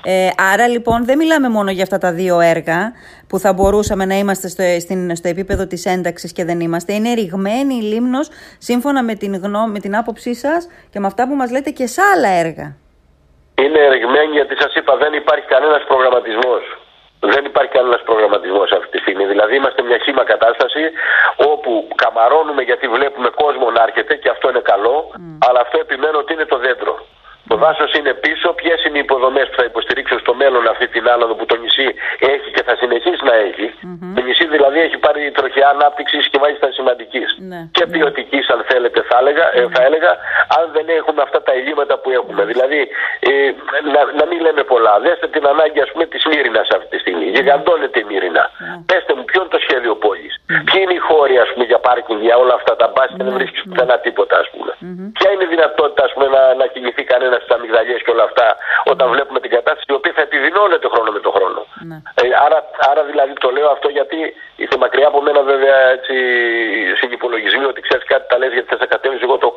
Ε, 0.04 0.30
άρα 0.52 0.68
λοιπόν 0.68 1.06
δεν 1.06 1.18
μιλάμε 1.18 1.50
μόνο 1.50 1.72
για 1.72 1.84
αυτά 1.84 1.98
τα 1.98 2.12
δύο 2.12 2.40
έργα 2.40 2.94
που 3.28 3.40
θα 3.40 3.54
μπορούσαμε 3.54 4.06
να 4.06 4.16
είμαστε 4.16 4.48
στο, 4.48 4.64
στην, 4.80 5.16
στο 5.16 5.28
επίπεδο 5.28 5.68
της 5.68 5.86
ένταξης 5.86 6.32
και 6.34 6.46
δεν 6.46 6.60
είμαστε. 6.60 6.94
Είναι 6.94 7.14
ρηγμένη 7.14 7.76
η 7.76 7.82
Λίμνος 7.82 8.30
σύμφωνα 8.58 9.04
με 9.04 9.14
την, 9.16 9.36
γνώ, 9.44 9.66
με 9.68 9.80
την 9.80 9.96
άποψή 9.96 10.36
σας 10.36 10.68
και 10.92 11.00
με 11.00 11.08
αυτά 11.08 11.28
που 11.28 11.36
μας 11.36 11.52
λέτε 11.52 11.70
και 11.70 11.88
σε 11.88 12.02
άλλα 12.16 12.30
έργα. 12.30 12.76
Είναι 13.56 13.90
ρηγμένη 13.90 14.32
γιατί 14.32 14.56
σας 14.62 14.74
είπα 14.76 14.98
δεν 14.98 15.14
υπάρχει 15.14 15.46
κανένας 15.46 15.84
προγραμματισμός. 15.88 16.81
Δεν 17.24 17.46
υπάρχει 17.46 17.72
κανένα 17.72 18.00
προγραμματισμός 18.06 18.72
αυτή 18.72 18.90
τη 18.90 18.98
στιγμή. 18.98 19.26
Δηλαδή, 19.26 19.56
είμαστε 19.56 19.82
μια 19.82 19.98
χήμα 19.98 20.24
κατάσταση 20.24 20.92
όπου 21.52 21.88
καμαρώνουμε 21.96 22.62
γιατί 22.62 22.88
βλέπουμε 22.88 23.30
κόσμο 23.30 23.70
να 23.72 23.84
έρχεται 23.84 24.16
και 24.16 24.30
αυτό 24.30 24.50
είναι 24.50 24.60
καλό, 24.60 25.12
αλλά 25.48 25.60
αυτό 25.60 25.80
επιμένω 25.80 26.18
ότι 26.18 26.34
είναι 26.34 26.46
το 26.46 26.58
δέντρο. 26.58 26.94
Το 27.52 27.58
δάσος 27.64 27.92
είναι 27.98 28.14
πίσω. 28.26 28.48
Ποιες 28.60 28.80
είναι 28.86 28.98
οι 29.00 29.06
υποδομές 29.08 29.46
που 29.50 29.58
θα 29.60 29.66
υποστηρίξουν 29.72 30.20
στο 30.20 30.34
μέλλον 30.42 30.64
αυτή 30.74 30.88
την 30.88 31.04
άνοδο 31.14 31.34
που 31.40 31.46
το 31.52 31.56
νησί 31.62 31.88
έχει 32.34 32.50
και 32.56 32.64
θα 32.68 32.74
συνεχίσει 32.82 33.24
να 33.32 33.36
έχει; 33.50 33.68
Mm-hmm. 33.92 34.16
Το 34.16 34.22
νησί 34.28 34.46
δηλαδή 34.56 34.80
έχει 34.88 34.98
πάρει 35.06 35.22
τροχιά 35.38 35.68
ανάπτυξης 35.76 36.24
και 36.32 36.40
μάλιστα 36.44 36.68
σημαντικής. 36.72 37.30
Ναι. 37.52 37.62
Και 37.78 37.86
ποιοτικής, 37.94 38.46
αν 38.54 38.62
θέλετε, 38.70 39.00
θα 39.10 39.18
έλεγα, 39.22 39.46
ε, 39.58 39.62
θα 39.76 39.82
έλεγα, 39.88 40.12
αν 40.58 40.66
δεν 40.76 40.86
έχουμε 41.00 41.22
αυτά 41.28 41.40
τα 41.48 41.52
ελλείμματα 41.58 41.94
που 42.02 42.10
έχουμε. 42.20 42.42
Δηλαδή, 42.52 42.80
ε, 43.20 43.32
να, 43.94 44.02
να 44.20 44.26
μην 44.30 44.40
λέμε 44.46 44.64
πολλά. 44.74 44.94
Δέστε 45.06 45.28
την 45.36 45.44
ανάγκη, 45.54 45.80
ας 45.86 45.92
πούμε, 45.92 46.06
της 46.14 46.24
Μύρινας 46.32 46.68
αυτή 46.76 46.88
τη 46.94 46.98
στιγμή. 47.04 47.26
Γιγαντώνεται 47.36 48.00
η 48.00 48.06
Μύρινα. 48.10 48.44
Πετε 48.86 49.12
μου, 49.16 49.24
ποιο 49.30 49.40
είναι 49.42 49.50
το 49.56 49.60
σχέδιο 49.66 49.94
πόλη. 49.96 50.00
Ποιοι 50.00 50.01
είναι 50.92 51.00
οι 51.00 51.08
χώροι, 51.10 51.36
ας 51.44 51.50
πούμε, 51.52 51.66
για 51.72 51.80
πάρκινγκ, 51.88 52.20
για 52.28 52.36
όλα 52.44 52.54
αυτά 52.60 52.74
τα 52.82 52.88
μπάση 52.94 53.14
και 53.18 53.24
δεν 53.28 53.34
βρίσκεις 53.40 53.62
πουθενά 53.68 53.98
τίποτα, 54.06 54.36
ας 54.44 54.48
πούμε. 54.52 54.72
Ποια 55.18 55.30
είναι 55.32 55.44
η 55.48 55.52
δυνατότητα, 55.56 56.02
ας 56.08 56.12
πούμε, 56.14 56.28
να, 56.36 56.42
να 56.62 56.66
κινηθεί 56.74 57.04
κανένας 57.14 57.40
στις 57.42 57.56
αμυγδαλιές 57.56 58.02
και 58.06 58.12
όλα 58.16 58.26
αυτά, 58.30 58.48
όταν 58.92 59.06
ναι. 59.08 59.14
βλέπουμε 59.14 59.40
την 59.44 59.52
κατάσταση 59.58 59.86
η 59.94 59.98
οποία 60.00 60.14
θα 60.18 60.22
επιδεινώνεται 60.28 60.88
χρόνο 60.94 61.10
με 61.18 61.22
το 61.26 61.32
χρόνο. 61.36 61.60
Ναι. 61.90 61.98
Ε, 62.22 62.24
άρα, 62.46 62.60
άρα 62.90 63.02
δηλαδή 63.10 63.34
το 63.44 63.50
λέω 63.56 63.70
αυτό 63.76 63.88
γιατί 63.98 64.18
είσαι 64.62 64.78
μακριά 64.84 65.08
από 65.12 65.20
μένα 65.22 65.42
βέβαια 65.52 65.78
έτσι 65.98 66.16
συνυπολογισμοί 67.02 67.66
ότι 67.72 67.82
ξέρεις 67.88 68.06
κάτι 68.12 68.26
τα 68.32 68.38
λες 68.38 68.52
γιατί 68.54 68.68
θα 68.74 68.78
σε 68.82 68.88
κατέβεις. 68.94 69.22
Εγώ 69.22 69.38
το 69.38 69.51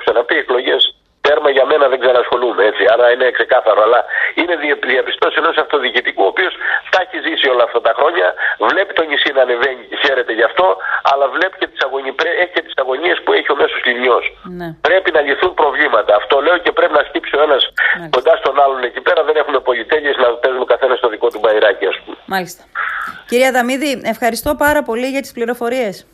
έχω 2.09 2.23
ξαναπεί. 2.29 2.43
Εκλογέ 2.45 2.73
τέρμα 2.75 2.83
για 2.85 2.95
μένα 3.01 3.05
δεν 3.05 3.05
ξανασχολούμαι 3.05 3.13
είναι 3.15 3.27
ξεκάθαρο, 3.39 3.81
αλλά 3.87 4.01
είναι 4.41 4.55
διαπιστώσεις 4.93 5.39
ενός 5.43 5.57
αυτοδιοικητικού, 5.65 6.23
ο 6.25 6.31
οποίος 6.35 6.53
τα 6.93 6.99
έχει 7.05 7.17
ζήσει 7.27 7.47
όλα 7.55 7.65
αυτά 7.69 7.81
τα 7.87 7.93
χρόνια, 7.99 8.27
βλέπει 8.71 8.93
το 8.99 9.03
νησί 9.11 9.31
να 9.37 9.43
ανεβαίνει 9.47 9.83
και 9.91 9.97
χαίρεται 10.03 10.33
γι' 10.39 10.47
αυτό, 10.51 10.67
αλλά 11.11 11.25
βλέπει 11.37 11.57
και 11.63 11.69
τις 12.67 12.75
αγωνίες 12.83 13.17
που 13.25 13.33
έχει 13.39 13.51
ο 13.55 13.57
μέσος 13.63 13.81
λιμιό. 13.89 14.19
Ναι. 14.59 14.69
Πρέπει 14.89 15.11
να 15.17 15.21
λυθούν 15.21 15.55
προβλήματα. 15.63 16.13
Αυτό 16.21 16.35
λέω 16.47 16.57
και 16.65 16.73
πρέπει 16.79 16.93
να 16.93 17.03
σκύψει 17.09 17.37
ο 17.39 17.43
ένας 17.47 17.63
κοντά 18.17 18.37
στον 18.41 18.55
άλλον 18.63 18.83
εκεί 18.85 19.01
πέρα. 19.01 19.21
Δεν 19.29 19.37
έχουμε 19.37 19.59
πολυτέλειες 19.69 20.17
να 20.17 20.27
παίζουμε 20.43 20.65
καθένας 20.65 20.99
στο 20.99 21.09
δικό 21.09 21.29
του 21.33 21.39
μπαϊράκι, 21.43 21.87
ας 21.87 21.97
πούμε. 22.01 22.17
Μάλιστα. 22.27 22.63
Κυρία 23.27 23.51
Δαμίδη, 23.53 24.03
ευχαριστώ 24.05 24.55
πάρα 24.55 24.83
πολύ 24.83 25.07
για 25.07 25.21
τις 25.21 25.33
πληροφορίες. 25.33 26.07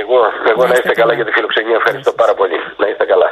Εγώ, 0.00 0.18
εγώ 0.50 0.66
να 0.66 0.72
είστε, 0.72 0.92
καλά 0.92 1.14
για 1.14 1.24
τη 1.24 1.32
φιλοξενία. 1.32 1.76
Ευχαριστώ 1.76 2.12
πάρα 2.12 2.34
πολύ. 2.34 2.58
Να 2.76 2.88
είστε 2.88 3.04
καλά. 3.04 3.28